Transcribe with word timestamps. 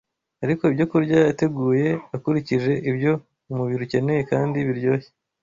Ariko 0.43 0.61
ibyokurya 0.65 1.17
yateguye 1.27 1.87
akurikije 2.15 2.73
ibyo 2.89 3.11
umubiri 3.51 3.81
ukeneye 3.85 4.21
kandi 4.31 4.57
biryoshye 4.67 5.11